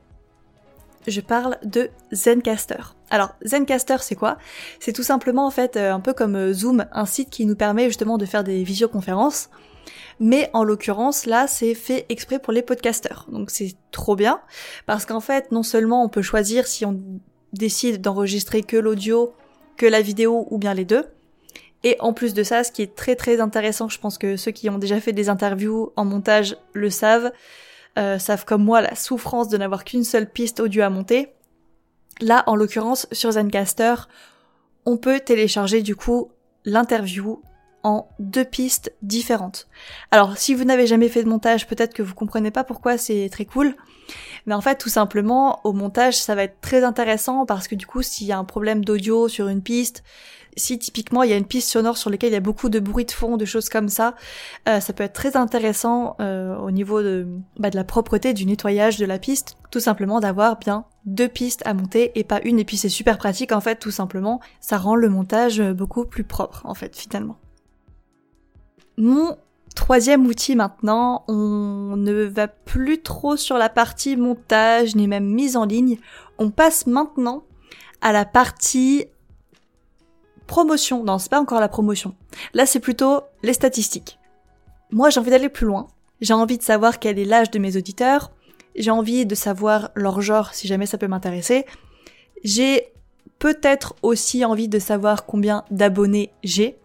je 1.07 1.21
parle 1.21 1.57
de 1.63 1.89
Zencaster. 2.13 2.95
Alors 3.09 3.33
Zencaster 3.45 3.98
c'est 4.01 4.15
quoi? 4.15 4.38
C'est 4.80 4.94
tout 4.94 5.03
simplement 5.03 5.45
en 5.45 5.51
fait 5.51 5.77
euh, 5.77 5.94
un 5.94 6.00
peu 6.00 6.13
comme 6.13 6.36
euh, 6.36 6.53
Zoom, 6.53 6.86
un 6.92 7.06
site 7.06 7.30
qui 7.30 7.45
nous 7.45 7.56
permet 7.56 7.86
justement 7.86 8.18
de 8.18 8.25
faire 8.25 8.44
des 8.44 8.63
visioconférences. 8.63 9.50
Mais 10.19 10.50
en 10.53 10.63
l'occurrence 10.63 11.25
là 11.25 11.48
c'est 11.48 11.74
fait 11.74 12.06
exprès 12.09 12.39
pour 12.39 12.53
les 12.53 12.62
podcasters. 12.62 13.25
Donc 13.31 13.51
c'est 13.51 13.74
trop 13.92 14.15
bien 14.15 14.42
parce 14.86 15.06
qu'en 15.06 15.21
fait 15.21 15.51
non 15.51 15.63
seulement 15.63 16.03
on 16.03 16.09
peut 16.09 16.21
choisir 16.21 16.68
si 16.68 16.86
on 16.86 17.00
décide 17.53 18.01
d'enregistrer 18.01 18.63
que 18.63 18.77
l'audio, 18.77 19.33
que 19.77 19.86
la 19.86 20.01
vidéo 20.01 20.48
ou 20.50 20.57
bien 20.57 20.74
les 20.74 20.86
deux. 20.86 21.06
Et 21.83 21.98
en 22.00 22.13
plus 22.13 22.33
de 22.33 22.44
ça, 22.44 22.63
ce 22.63 22.71
qui 22.71 22.83
est 22.83 22.95
très 22.95 23.15
très 23.15 23.42
intéressant, 23.42 23.89
je 23.89 24.00
pense 24.00 24.18
que 24.18 24.38
ceux 24.38 24.51
qui 24.51 24.69
ont 24.69 24.77
déjà 24.77 25.01
fait 25.01 25.13
des 25.13 25.30
interviews 25.30 25.92
en 25.95 26.06
montage 26.06 26.57
le 26.74 26.89
savent, 26.89 27.31
euh, 27.98 28.20
savent 28.20 28.46
comme 28.46 28.64
moi 28.64 28.82
la 28.82 28.96
souffrance 28.96 29.50
de 29.50 29.58
n'avoir 29.58 29.84
qu'une 29.84 30.04
seule 30.04 30.30
piste 30.30 30.60
audio 30.60 30.84
à 30.84 30.90
monter. 30.90 31.34
Là, 32.22 32.44
en 32.48 32.56
l'occurrence, 32.56 33.08
sur 33.12 33.32
Zencaster, 33.32 33.96
on 34.86 34.98
peut 34.98 35.20
télécharger 35.20 35.82
du 35.82 35.96
coup 35.96 36.32
l'interview 36.66 37.42
en 37.84 38.08
deux 38.20 38.46
pistes 38.46 38.94
différentes. 39.02 39.68
Alors, 40.12 40.38
si 40.38 40.54
vous 40.54 40.64
n'avez 40.64 40.86
jamais 40.86 41.10
fait 41.10 41.24
de 41.24 41.30
montage, 41.30 41.68
peut-être 41.68 41.94
que 41.94 42.04
vous 42.04 42.14
comprenez 42.14 42.52
pas 42.52 42.64
pourquoi 42.64 42.98
c'est 42.98 43.28
très 43.32 43.46
cool. 43.46 43.76
Mais 44.46 44.54
en 44.54 44.62
fait, 44.62 44.76
tout 44.76 44.90
simplement, 44.90 45.62
au 45.64 45.74
montage, 45.74 46.18
ça 46.18 46.36
va 46.36 46.44
être 46.44 46.62
très 46.62 46.84
intéressant 46.84 47.46
parce 47.46 47.68
que 47.68 47.76
du 47.76 47.88
coup, 47.88 48.02
s'il 48.02 48.28
y 48.28 48.32
a 48.32 48.38
un 48.38 48.44
problème 48.44 48.86
d'audio 48.86 49.28
sur 49.28 49.48
une 49.48 49.62
piste, 49.64 50.04
si 50.57 50.80
typiquement 50.80 51.24
il 51.24 51.30
y 51.30 51.33
a 51.33 51.38
une 51.38 51.45
piste 51.45 51.69
sonore 51.69 51.98
sur 51.98 52.09
laquelle 52.09 52.31
il 52.31 52.33
y 52.33 52.38
a 52.38 52.42
beaucoup 52.42 52.69
de 52.69 52.80
bruit 52.80 53.06
de 53.06 53.12
fond, 53.12 53.38
de 53.38 53.45
choses 53.45 53.69
comme 53.69 53.89
ça, 53.89 54.15
euh, 54.68 54.80
ça 54.80 54.94
peut 54.94 55.03
être 55.03 55.13
très 55.13 55.38
intéressant 55.38 56.15
euh, 56.19 56.57
au 56.57 56.71
niveau 56.71 57.01
bah, 57.57 57.69
de 57.69 57.75
la 57.75 57.83
propreté, 57.83 58.33
du 58.33 58.45
nettoyage 58.45 58.98
de 58.98 59.06
la 59.06 59.19
piste, 59.19 59.57
tout 59.71 59.80
simplement 59.80 60.19
d'avoir 60.19 60.57
bien 60.57 60.86
deux 61.06 61.27
pistes 61.27 61.62
à 61.65 61.74
monter 61.74 62.12
et 62.15 62.24
pas 62.24 62.42
une. 62.44 62.59
Et 62.59 62.65
puis 62.65 62.77
c'est 62.77 62.89
super 62.89 63.18
pratique 63.18 63.51
en 63.51 63.62
fait, 63.62 63.77
tout 63.77 63.92
simplement, 63.92 64.39
ça 64.59 64.77
rend 64.77 64.95
le 64.95 65.09
montage 65.09 65.62
beaucoup 65.62 66.06
plus 66.06 66.24
propre 66.24 66.62
en 66.65 66.74
fait 66.74 66.95
finalement. 66.95 67.38
Mon 68.98 69.38
Troisième 69.75 70.25
outil 70.27 70.56
maintenant, 70.56 71.24
on 71.27 71.95
ne 71.95 72.24
va 72.24 72.48
plus 72.48 73.01
trop 73.01 73.38
sur 73.38 73.57
la 73.57 73.69
partie 73.69 74.18
montage 74.18 74.95
ni 74.95 75.07
même 75.07 75.25
mise 75.25 75.56
en 75.56 75.65
ligne. 75.65 75.98
On 76.38 76.50
passe 76.50 76.88
maintenant 76.88 77.44
à 78.01 78.12
la 78.12 78.25
partie 78.25 79.06
promotion. 80.51 81.01
Non, 81.06 81.18
c'est 81.18 81.31
pas 81.31 81.39
encore 81.39 81.62
la 81.62 81.69
promotion. 81.69 82.13
Là, 82.53 82.65
c'est 82.65 82.81
plutôt 82.81 83.21
les 83.42 83.53
statistiques. 83.53 84.19
Moi, 84.92 85.09
j'ai 85.09 85.21
envie 85.21 85.30
d'aller 85.30 85.48
plus 85.48 85.65
loin. 85.65 85.88
J'ai 86.19 86.33
envie 86.33 86.57
de 86.57 86.63
savoir 86.63 87.00
quel 87.00 87.18
est 87.18 87.24
l'âge 87.24 87.51
de 87.51 87.57
mes 87.57 87.77
auditeurs. 87.77 88.31
J'ai 88.75 88.92
envie 88.92 89.25
de 89.25 89.33
savoir 89.33 89.92
leur 89.95 90.19
genre 90.19 90.53
si 90.53 90.68
jamais 90.68 90.86
ça 90.86 90.98
peut 90.98 91.07
m'intéresser. 91.07 91.65
J'ai 92.44 92.92
peut-être 93.39 93.96
aussi 94.01 94.43
envie 94.43 94.67
de 94.67 94.77
savoir 94.77 95.25
combien 95.25 95.63
d'abonnés 95.72 96.34
j'ai. 96.43 96.77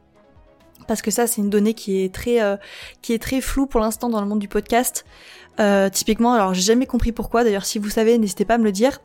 Parce 0.86 1.02
que 1.02 1.10
ça, 1.10 1.26
c'est 1.26 1.40
une 1.40 1.50
donnée 1.50 1.74
qui 1.74 2.02
est 2.02 2.14
très, 2.14 2.42
euh, 2.42 2.56
qui 3.02 3.12
est 3.12 3.18
très 3.18 3.40
floue 3.40 3.66
pour 3.66 3.80
l'instant 3.80 4.08
dans 4.08 4.20
le 4.20 4.26
monde 4.26 4.38
du 4.38 4.48
podcast. 4.48 5.04
Euh, 5.58 5.88
typiquement, 5.88 6.34
alors 6.34 6.54
j'ai 6.54 6.62
jamais 6.62 6.86
compris 6.86 7.12
pourquoi. 7.12 7.44
D'ailleurs, 7.44 7.64
si 7.64 7.78
vous 7.78 7.90
savez, 7.90 8.18
n'hésitez 8.18 8.44
pas 8.44 8.54
à 8.54 8.58
me 8.58 8.64
le 8.64 8.72
dire. 8.72 9.00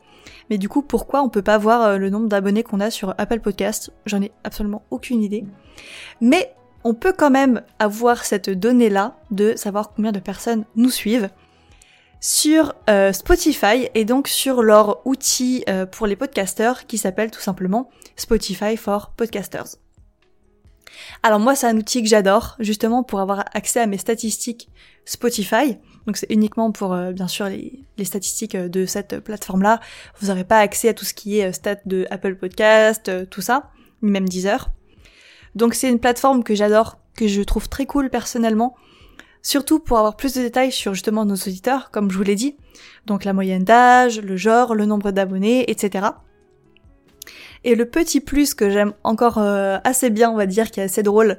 Mais 0.50 0.58
du 0.58 0.68
coup, 0.68 0.82
pourquoi 0.82 1.22
on 1.22 1.28
peut 1.28 1.42
pas 1.42 1.58
voir 1.58 1.82
euh, 1.82 1.96
le 1.98 2.10
nombre 2.10 2.28
d'abonnés 2.28 2.62
qu'on 2.62 2.80
a 2.80 2.90
sur 2.90 3.14
Apple 3.18 3.40
Podcast 3.40 3.92
J'en 4.06 4.22
ai 4.22 4.32
absolument 4.44 4.82
aucune 4.90 5.22
idée. 5.22 5.44
Mais 6.20 6.54
on 6.84 6.94
peut 6.94 7.14
quand 7.16 7.30
même 7.30 7.62
avoir 7.78 8.24
cette 8.24 8.50
donnée-là 8.50 9.16
de 9.30 9.54
savoir 9.56 9.92
combien 9.94 10.12
de 10.12 10.18
personnes 10.18 10.64
nous 10.74 10.90
suivent 10.90 11.30
sur 12.20 12.74
Spotify 13.12 13.88
et 13.94 14.04
donc 14.04 14.28
sur 14.28 14.62
leur 14.62 15.04
outil 15.06 15.64
pour 15.90 16.06
les 16.06 16.14
podcasters 16.14 16.86
qui 16.86 16.98
s'appelle 16.98 17.32
tout 17.32 17.40
simplement 17.40 17.88
Spotify 18.16 18.76
for 18.76 19.10
Podcasters. 19.16 19.76
Alors 21.22 21.40
moi 21.40 21.54
c'est 21.54 21.66
un 21.66 21.76
outil 21.76 22.02
que 22.02 22.08
j'adore 22.08 22.56
justement 22.58 23.02
pour 23.02 23.20
avoir 23.20 23.44
accès 23.54 23.80
à 23.80 23.86
mes 23.86 23.98
statistiques 23.98 24.68
Spotify. 25.04 25.78
Donc 26.06 26.16
c'est 26.16 26.30
uniquement 26.30 26.72
pour 26.72 26.92
euh, 26.92 27.12
bien 27.12 27.28
sûr 27.28 27.46
les, 27.46 27.84
statistiques 28.04 28.54
euh, 28.54 28.68
de 28.68 28.86
cette 28.86 29.20
plateforme-là. 29.20 29.80
Vous 30.20 30.28
n'aurez 30.28 30.44
pas 30.44 30.58
accès 30.58 30.88
à 30.88 30.94
tout 30.94 31.04
ce 31.04 31.14
qui 31.14 31.38
est 31.38 31.48
euh, 31.48 31.52
stats 31.52 31.76
de 31.86 32.06
Apple 32.10 32.36
Podcast, 32.36 33.10
tout 33.30 33.40
ça, 33.40 33.70
ni 34.02 34.10
même 34.10 34.28
Deezer. 34.28 34.70
Donc 35.54 35.74
c'est 35.74 35.88
une 35.88 35.98
plateforme 35.98 36.44
que 36.44 36.54
j'adore, 36.54 36.98
que 37.16 37.28
je 37.28 37.42
trouve 37.42 37.68
très 37.68 37.86
cool 37.86 38.10
personnellement. 38.10 38.74
Surtout 39.44 39.80
pour 39.80 39.98
avoir 39.98 40.16
plus 40.16 40.34
de 40.34 40.40
détails 40.40 40.70
sur 40.70 40.94
justement 40.94 41.24
nos 41.24 41.34
auditeurs, 41.34 41.90
comme 41.90 42.10
je 42.10 42.16
vous 42.16 42.22
l'ai 42.22 42.36
dit. 42.36 42.56
Donc 43.06 43.24
la 43.24 43.32
moyenne 43.32 43.64
d'âge, 43.64 44.20
le 44.20 44.36
genre, 44.36 44.74
le 44.76 44.86
nombre 44.86 45.10
d'abonnés, 45.10 45.68
etc. 45.68 46.06
Et 47.64 47.74
le 47.74 47.86
petit 47.86 48.20
plus 48.20 48.54
que 48.54 48.70
j'aime 48.70 48.92
encore 49.04 49.38
assez 49.38 50.10
bien, 50.10 50.30
on 50.30 50.36
va 50.36 50.46
dire, 50.46 50.70
qui 50.70 50.80
est 50.80 50.84
assez 50.84 51.02
drôle, 51.02 51.38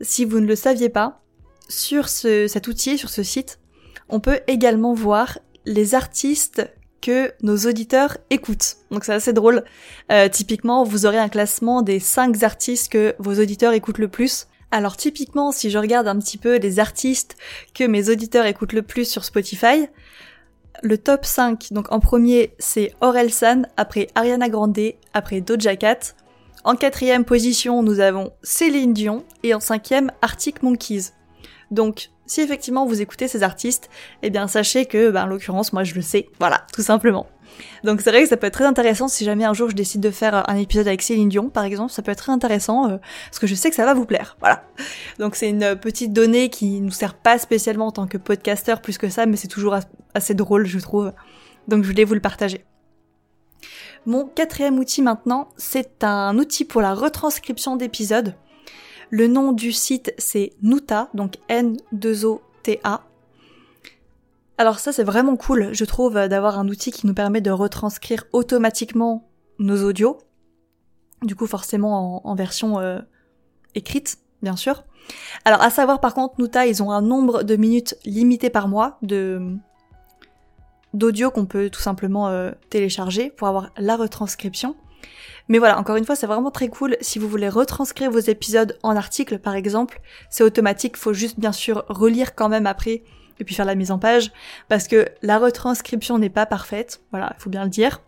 si 0.00 0.24
vous 0.24 0.40
ne 0.40 0.46
le 0.46 0.56
saviez 0.56 0.88
pas, 0.88 1.20
sur 1.68 2.08
cet 2.08 2.66
outil, 2.68 2.98
sur 2.98 3.10
ce 3.10 3.22
site, 3.22 3.58
on 4.08 4.20
peut 4.20 4.40
également 4.46 4.94
voir 4.94 5.38
les 5.66 5.94
artistes 5.94 6.66
que 7.00 7.32
nos 7.42 7.56
auditeurs 7.58 8.18
écoutent. 8.30 8.76
Donc 8.90 9.04
c'est 9.04 9.12
assez 9.12 9.32
drôle. 9.32 9.64
Euh, 10.10 10.28
typiquement, 10.28 10.82
vous 10.84 11.06
aurez 11.06 11.18
un 11.18 11.28
classement 11.28 11.82
des 11.82 12.00
5 12.00 12.42
artistes 12.42 12.90
que 12.90 13.14
vos 13.18 13.34
auditeurs 13.34 13.72
écoutent 13.72 13.98
le 13.98 14.08
plus. 14.08 14.48
Alors 14.70 14.96
typiquement, 14.96 15.52
si 15.52 15.70
je 15.70 15.78
regarde 15.78 16.08
un 16.08 16.18
petit 16.18 16.38
peu 16.38 16.56
les 16.58 16.78
artistes 16.78 17.36
que 17.74 17.84
mes 17.84 18.10
auditeurs 18.10 18.46
écoutent 18.46 18.72
le 18.72 18.82
plus 18.82 19.08
sur 19.08 19.24
Spotify, 19.24 19.88
le 20.82 20.98
top 20.98 21.24
5, 21.24 21.72
donc 21.72 21.92
en 21.92 22.00
premier 22.00 22.54
c'est 22.58 22.94
Orelsan, 23.00 23.62
après 23.76 24.08
Ariana 24.14 24.48
Grande, 24.48 24.78
après 25.14 25.40
Doja 25.40 25.76
Cat. 25.76 25.98
En 26.64 26.74
quatrième 26.74 27.24
position, 27.24 27.82
nous 27.82 28.00
avons 28.00 28.32
Céline 28.42 28.92
Dion, 28.92 29.24
et 29.42 29.54
en 29.54 29.60
cinquième, 29.60 30.10
Arctic 30.22 30.62
Monkeys. 30.62 31.12
Donc, 31.70 32.10
si 32.26 32.40
effectivement 32.40 32.86
vous 32.86 33.00
écoutez 33.00 33.28
ces 33.28 33.42
artistes, 33.42 33.88
eh 34.22 34.30
bien 34.30 34.48
sachez 34.48 34.86
que, 34.86 35.10
ben, 35.10 35.24
en 35.24 35.26
l'occurrence, 35.26 35.72
moi 35.72 35.84
je 35.84 35.94
le 35.94 36.02
sais, 36.02 36.28
voilà, 36.38 36.66
tout 36.72 36.82
simplement. 36.82 37.26
Donc 37.84 38.00
c'est 38.00 38.10
vrai 38.10 38.22
que 38.22 38.28
ça 38.28 38.36
peut 38.36 38.46
être 38.46 38.54
très 38.54 38.64
intéressant 38.64 39.08
si 39.08 39.24
jamais 39.24 39.44
un 39.44 39.54
jour 39.54 39.70
je 39.70 39.74
décide 39.74 40.00
de 40.00 40.10
faire 40.10 40.48
un 40.48 40.56
épisode 40.56 40.88
avec 40.88 41.02
Céline 41.02 41.28
Dion, 41.28 41.48
par 41.48 41.64
exemple, 41.64 41.92
ça 41.92 42.02
peut 42.02 42.10
être 42.10 42.18
très 42.18 42.32
intéressant, 42.32 42.90
euh, 42.90 42.96
parce 43.26 43.38
que 43.38 43.46
je 43.46 43.54
sais 43.54 43.70
que 43.70 43.76
ça 43.76 43.84
va 43.84 43.94
vous 43.94 44.04
plaire, 44.04 44.36
voilà. 44.40 44.64
Donc 45.18 45.36
c'est 45.36 45.48
une 45.48 45.76
petite 45.76 46.12
donnée 46.12 46.48
qui 46.48 46.80
nous 46.80 46.90
sert 46.90 47.14
pas 47.14 47.38
spécialement 47.38 47.88
en 47.88 47.92
tant 47.92 48.06
que 48.06 48.18
podcasteur 48.18 48.80
plus 48.80 48.98
que 48.98 49.08
ça, 49.08 49.26
mais 49.26 49.36
c'est 49.36 49.48
toujours 49.48 49.76
assez 50.14 50.34
drôle, 50.34 50.66
je 50.66 50.78
trouve. 50.78 51.12
Donc 51.68 51.84
je 51.84 51.88
voulais 51.88 52.04
vous 52.04 52.14
le 52.14 52.20
partager. 52.20 52.64
Mon 54.06 54.26
quatrième 54.26 54.78
outil 54.78 55.02
maintenant, 55.02 55.48
c'est 55.56 56.04
un 56.04 56.38
outil 56.38 56.64
pour 56.64 56.80
la 56.80 56.94
retranscription 56.94 57.76
d'épisodes. 57.76 58.34
Le 59.10 59.26
nom 59.26 59.52
du 59.52 59.72
site 59.72 60.14
c'est 60.18 60.52
Nuta, 60.62 61.08
donc 61.14 61.34
N2OTA. 61.48 63.00
Alors 64.58 64.80
ça 64.80 64.92
c'est 64.92 65.04
vraiment 65.04 65.36
cool, 65.36 65.68
je 65.72 65.84
trouve, 65.84 66.14
d'avoir 66.14 66.58
un 66.58 66.68
outil 66.68 66.90
qui 66.90 67.06
nous 67.06 67.14
permet 67.14 67.40
de 67.40 67.52
retranscrire 67.52 68.24
automatiquement 68.32 69.30
nos 69.60 69.84
audios. 69.84 70.18
Du 71.22 71.36
coup 71.36 71.46
forcément 71.46 72.26
en, 72.26 72.34
version 72.34 72.80
euh, 72.80 72.98
écrite, 73.76 74.18
bien 74.42 74.56
sûr. 74.56 74.84
Alors 75.44 75.62
à 75.62 75.70
savoir 75.70 76.00
par 76.00 76.12
contre, 76.12 76.34
Nuta, 76.40 76.66
ils 76.66 76.82
ont 76.82 76.90
un 76.90 77.02
nombre 77.02 77.44
de 77.44 77.54
minutes 77.54 77.96
limité 78.04 78.50
par 78.50 78.66
mois 78.66 78.98
de 79.02 79.56
d'audio 80.92 81.30
qu'on 81.30 81.46
peut 81.46 81.70
tout 81.70 81.80
simplement 81.80 82.28
euh, 82.28 82.50
télécharger 82.70 83.30
pour 83.30 83.46
avoir 83.46 83.70
la 83.76 83.96
retranscription. 83.96 84.74
Mais 85.48 85.58
voilà, 85.58 85.78
encore 85.78 85.96
une 85.96 86.04
fois, 86.04 86.16
c'est 86.16 86.26
vraiment 86.26 86.50
très 86.50 86.68
cool. 86.68 86.96
Si 87.00 87.18
vous 87.18 87.28
voulez 87.28 87.48
retranscrire 87.48 88.10
vos 88.10 88.18
épisodes 88.18 88.76
en 88.82 88.96
article, 88.96 89.38
par 89.38 89.54
exemple, 89.54 90.00
c'est 90.30 90.44
automatique. 90.44 90.96
Faut 90.96 91.12
juste 91.12 91.38
bien 91.38 91.52
sûr 91.52 91.84
relire 91.88 92.34
quand 92.34 92.48
même 92.48 92.66
après 92.66 93.02
et 93.40 93.44
puis 93.44 93.54
faire 93.54 93.66
la 93.66 93.74
mise 93.74 93.90
en 93.90 93.98
page 93.98 94.32
parce 94.68 94.88
que 94.88 95.08
la 95.22 95.38
retranscription 95.38 96.18
n'est 96.18 96.30
pas 96.30 96.46
parfaite. 96.46 97.00
Voilà, 97.10 97.32
il 97.38 97.42
faut 97.42 97.50
bien 97.50 97.64
le 97.64 97.70
dire. 97.70 98.00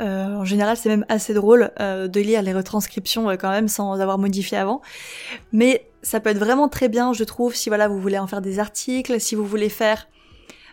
Euh, 0.00 0.36
en 0.36 0.44
général, 0.44 0.76
c'est 0.76 0.88
même 0.88 1.04
assez 1.08 1.34
drôle 1.34 1.72
euh, 1.80 2.06
de 2.06 2.20
lire 2.20 2.42
les 2.42 2.52
retranscriptions 2.52 3.30
euh, 3.30 3.36
quand 3.36 3.50
même 3.50 3.68
sans 3.68 4.00
avoir 4.00 4.18
modifié 4.18 4.56
avant. 4.56 4.80
Mais 5.52 5.90
ça 6.02 6.20
peut 6.20 6.30
être 6.30 6.38
vraiment 6.38 6.68
très 6.68 6.88
bien, 6.88 7.12
je 7.12 7.24
trouve, 7.24 7.54
si 7.54 7.68
voilà 7.68 7.88
vous 7.88 8.00
voulez 8.00 8.18
en 8.18 8.26
faire 8.26 8.40
des 8.40 8.60
articles, 8.60 9.20
si 9.20 9.34
vous 9.34 9.44
voulez 9.44 9.68
faire 9.68 10.08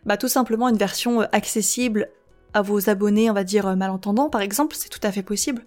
bah, 0.06 0.18
tout 0.18 0.28
simplement 0.28 0.70
une 0.70 0.78
version 0.78 1.22
accessible 1.32 2.10
à 2.54 2.62
vos 2.62 2.90
abonnés, 2.90 3.30
on 3.32 3.34
va 3.34 3.44
dire 3.44 3.76
malentendants 3.76 4.30
par 4.30 4.42
exemple, 4.42 4.76
c'est 4.78 4.90
tout 4.90 5.00
à 5.02 5.12
fait 5.12 5.24
possible. 5.24 5.66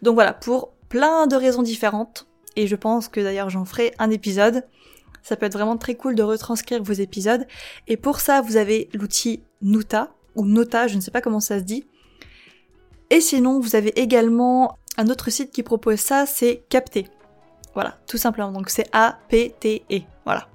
Donc 0.00 0.14
voilà, 0.14 0.32
pour 0.32 0.72
plein 0.88 1.26
de 1.26 1.36
raisons 1.36 1.62
différentes, 1.62 2.26
et 2.56 2.66
je 2.66 2.76
pense 2.76 3.08
que 3.08 3.20
d'ailleurs 3.20 3.50
j'en 3.50 3.66
ferai 3.66 3.92
un 3.98 4.10
épisode, 4.10 4.64
ça 5.22 5.36
peut 5.36 5.46
être 5.46 5.54
vraiment 5.54 5.76
très 5.76 5.94
cool 5.94 6.14
de 6.14 6.22
retranscrire 6.22 6.82
vos 6.82 6.92
épisodes, 6.92 7.46
et 7.86 7.96
pour 7.96 8.20
ça 8.20 8.40
vous 8.40 8.56
avez 8.56 8.88
l'outil 8.94 9.42
Nuta, 9.62 10.10
ou 10.34 10.46
Nota, 10.46 10.86
je 10.86 10.96
ne 10.96 11.00
sais 11.00 11.10
pas 11.10 11.20
comment 11.20 11.40
ça 11.40 11.58
se 11.58 11.64
dit. 11.64 11.84
Et 13.10 13.20
sinon, 13.20 13.58
vous 13.60 13.74
avez 13.74 13.98
également 14.00 14.78
un 14.96 15.08
autre 15.08 15.30
site 15.30 15.50
qui 15.50 15.62
propose 15.62 15.98
ça, 15.98 16.26
c'est 16.26 16.62
Capté. 16.68 17.06
Voilà, 17.74 17.98
tout 18.06 18.18
simplement. 18.18 18.52
Donc 18.52 18.70
c'est 18.70 18.88
A-P-T-E. 18.92 20.00
Voilà. 20.24 20.48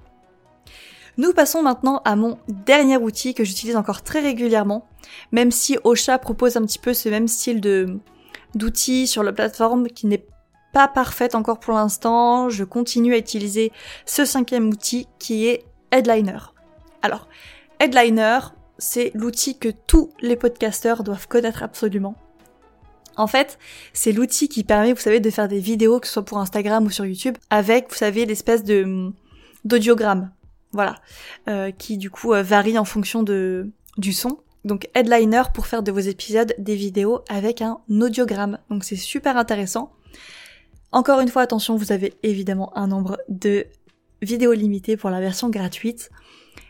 Nous 1.16 1.32
passons 1.32 1.62
maintenant 1.62 2.02
à 2.04 2.16
mon 2.16 2.38
dernier 2.48 2.96
outil 2.96 3.34
que 3.34 3.44
j'utilise 3.44 3.76
encore 3.76 4.02
très 4.02 4.20
régulièrement, 4.20 4.86
même 5.32 5.50
si 5.50 5.78
Ocha 5.84 6.18
propose 6.18 6.56
un 6.56 6.62
petit 6.62 6.78
peu 6.78 6.92
ce 6.92 7.08
même 7.08 7.28
style 7.28 7.60
de 7.60 7.98
d'outils 8.54 9.08
sur 9.08 9.24
la 9.24 9.32
plateforme 9.32 9.88
qui 9.88 10.06
n'est 10.06 10.24
pas 10.74 10.88
parfaite 10.88 11.34
encore 11.34 11.60
pour 11.60 11.74
l'instant. 11.74 12.50
Je 12.50 12.64
continue 12.64 13.14
à 13.14 13.18
utiliser 13.18 13.72
ce 14.04 14.24
cinquième 14.24 14.68
outil 14.68 15.06
qui 15.18 15.46
est 15.46 15.64
Headliner. 15.92 16.38
Alors, 17.00 17.28
Headliner, 17.78 18.40
c'est 18.78 19.12
l'outil 19.14 19.56
que 19.56 19.68
tous 19.68 20.10
les 20.20 20.36
podcasteurs 20.36 21.04
doivent 21.04 21.28
connaître 21.28 21.62
absolument. 21.62 22.16
En 23.16 23.28
fait, 23.28 23.58
c'est 23.92 24.10
l'outil 24.10 24.48
qui 24.48 24.64
permet, 24.64 24.92
vous 24.92 25.00
savez, 25.00 25.20
de 25.20 25.30
faire 25.30 25.46
des 25.46 25.60
vidéos, 25.60 26.00
que 26.00 26.08
ce 26.08 26.14
soit 26.14 26.24
pour 26.24 26.38
Instagram 26.38 26.84
ou 26.84 26.90
sur 26.90 27.06
YouTube, 27.06 27.38
avec, 27.48 27.90
vous 27.90 27.96
savez, 27.96 28.26
l'espèce 28.26 28.64
de 28.64 29.12
d'audiogramme. 29.64 30.32
Voilà. 30.72 30.96
Euh, 31.48 31.70
qui 31.70 31.96
du 31.96 32.10
coup 32.10 32.34
euh, 32.34 32.42
varie 32.42 32.76
en 32.76 32.84
fonction 32.84 33.22
de, 33.22 33.70
du 33.96 34.12
son. 34.12 34.40
Donc 34.64 34.88
headliner 34.94 35.42
pour 35.54 35.66
faire 35.66 35.84
de 35.84 35.92
vos 35.92 36.00
épisodes 36.00 36.52
des 36.58 36.74
vidéos 36.74 37.20
avec 37.28 37.62
un 37.62 37.78
audiogramme. 37.88 38.58
Donc 38.70 38.82
c'est 38.82 38.96
super 38.96 39.36
intéressant. 39.36 39.92
Encore 40.94 41.18
une 41.18 41.28
fois, 41.28 41.42
attention, 41.42 41.74
vous 41.74 41.90
avez 41.90 42.14
évidemment 42.22 42.70
un 42.78 42.86
nombre 42.86 43.18
de 43.28 43.66
vidéos 44.22 44.52
limitées 44.52 44.96
pour 44.96 45.10
la 45.10 45.18
version 45.18 45.50
gratuite. 45.50 46.08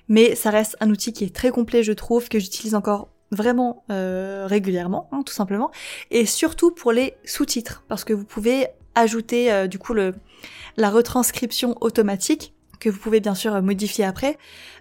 Mais 0.08 0.34
ça 0.34 0.48
reste 0.48 0.78
un 0.80 0.88
outil 0.88 1.12
qui 1.12 1.24
est 1.24 1.34
très 1.34 1.50
complet, 1.50 1.82
je 1.82 1.92
trouve, 1.92 2.30
que 2.30 2.38
j'utilise 2.38 2.74
encore 2.74 3.08
vraiment 3.30 3.84
euh, 3.90 4.46
régulièrement, 4.48 5.10
hein, 5.12 5.20
tout 5.26 5.34
simplement. 5.34 5.70
Et 6.10 6.24
surtout 6.24 6.70
pour 6.70 6.90
les 6.90 7.12
sous-titres, 7.26 7.84
parce 7.86 8.02
que 8.04 8.14
vous 8.14 8.24
pouvez 8.24 8.68
ajouter 8.94 9.68
du 9.68 9.78
coup 9.78 9.92
la 9.92 10.90
retranscription 10.90 11.76
automatique 11.82 12.54
que 12.84 12.90
vous 12.90 12.98
pouvez 12.98 13.20
bien 13.20 13.34
sûr 13.34 13.60
modifier 13.62 14.04
après. 14.04 14.38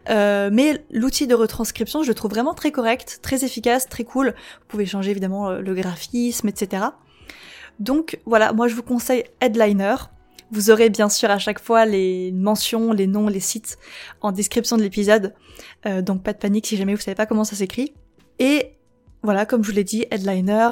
Euh, 0.09 0.49
mais 0.51 0.85
l'outil 0.91 1.25
de 1.25 1.35
retranscription, 1.35 2.03
je 2.03 2.09
le 2.09 2.13
trouve 2.13 2.31
vraiment 2.31 2.53
très 2.53 2.71
correct, 2.71 3.19
très 3.21 3.45
efficace, 3.45 3.87
très 3.87 4.03
cool. 4.03 4.27
Vous 4.59 4.67
pouvez 4.67 4.85
changer 4.85 5.11
évidemment 5.11 5.49
euh, 5.49 5.59
le 5.61 5.73
graphisme, 5.73 6.47
etc. 6.49 6.85
Donc 7.79 8.19
voilà, 8.25 8.53
moi 8.53 8.67
je 8.67 8.75
vous 8.75 8.83
conseille 8.83 9.23
Headliner. 9.41 9.95
Vous 10.51 10.69
aurez 10.69 10.89
bien 10.89 11.09
sûr 11.09 11.31
à 11.31 11.39
chaque 11.39 11.59
fois 11.59 11.85
les 11.85 12.31
mentions, 12.31 12.91
les 12.91 13.07
noms, 13.07 13.27
les 13.27 13.39
sites 13.39 13.77
en 14.21 14.31
description 14.31 14.77
de 14.77 14.83
l'épisode. 14.83 15.33
Euh, 15.85 16.01
donc 16.01 16.23
pas 16.23 16.33
de 16.33 16.37
panique 16.37 16.67
si 16.67 16.77
jamais 16.77 16.93
vous 16.93 17.01
savez 17.01 17.15
pas 17.15 17.25
comment 17.25 17.43
ça 17.43 17.55
s'écrit. 17.55 17.93
Et 18.39 18.73
voilà, 19.23 19.45
comme 19.45 19.63
je 19.63 19.69
vous 19.69 19.75
l'ai 19.75 19.83
dit, 19.83 20.05
Headliner 20.11 20.69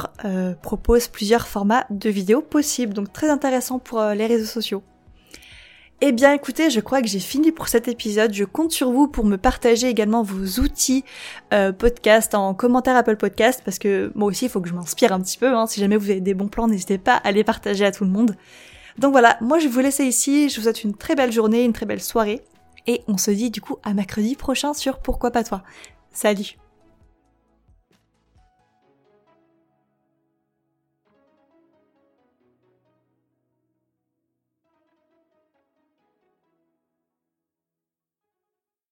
propose 0.61 1.07
plusieurs 1.07 1.47
formats 1.47 1.85
de 1.89 2.09
vidéos 2.09 2.41
possibles, 2.41 2.93
donc 2.93 3.13
très 3.13 3.29
intéressant 3.29 3.79
pour 3.79 4.01
les 4.01 4.27
réseaux 4.27 4.45
sociaux. 4.45 4.83
Eh 6.03 6.13
bien 6.13 6.33
écoutez, 6.33 6.71
je 6.71 6.79
crois 6.79 6.99
que 7.03 7.07
j'ai 7.07 7.19
fini 7.19 7.51
pour 7.51 7.67
cet 7.67 7.87
épisode. 7.87 8.33
Je 8.33 8.43
compte 8.43 8.71
sur 8.71 8.91
vous 8.91 9.07
pour 9.07 9.23
me 9.23 9.37
partager 9.37 9.87
également 9.87 10.23
vos 10.23 10.59
outils 10.59 11.05
euh, 11.53 11.71
podcast 11.71 12.33
en 12.33 12.55
commentaire 12.55 12.95
Apple 12.95 13.17
Podcast 13.17 13.61
parce 13.63 13.77
que 13.77 14.11
moi 14.15 14.27
aussi 14.27 14.45
il 14.45 14.49
faut 14.49 14.61
que 14.61 14.67
je 14.67 14.73
m'inspire 14.73 15.13
un 15.13 15.21
petit 15.21 15.37
peu. 15.37 15.53
Hein. 15.53 15.67
Si 15.67 15.79
jamais 15.79 15.97
vous 15.97 16.09
avez 16.09 16.19
des 16.19 16.33
bons 16.33 16.47
plans, 16.47 16.67
n'hésitez 16.67 16.97
pas 16.97 17.17
à 17.17 17.31
les 17.31 17.43
partager 17.43 17.85
à 17.85 17.91
tout 17.91 18.03
le 18.03 18.09
monde. 18.09 18.35
Donc 18.97 19.11
voilà, 19.11 19.37
moi 19.41 19.59
je 19.59 19.67
vous 19.67 19.79
laisser 19.79 20.05
ici. 20.05 20.49
Je 20.49 20.55
vous 20.55 20.63
souhaite 20.63 20.83
une 20.83 20.95
très 20.95 21.13
belle 21.13 21.31
journée, 21.31 21.63
une 21.63 21.73
très 21.73 21.85
belle 21.85 22.01
soirée. 22.01 22.41
Et 22.87 23.03
on 23.07 23.19
se 23.19 23.29
dit 23.29 23.51
du 23.51 23.61
coup 23.61 23.77
à 23.83 23.93
mercredi 23.93 24.35
prochain 24.35 24.73
sur 24.73 24.97
Pourquoi 24.97 25.29
pas 25.29 25.43
toi. 25.43 25.61
Salut 26.11 26.60